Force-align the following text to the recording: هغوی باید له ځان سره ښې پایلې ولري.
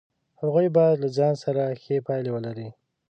هغوی 0.41 0.67
باید 0.75 1.01
له 1.03 1.07
ځان 1.17 1.33
سره 1.43 1.77
ښې 1.83 2.05
پایلې 2.07 2.31
ولري. 2.33 2.69